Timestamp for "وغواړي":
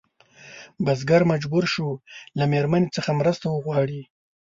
3.49-4.01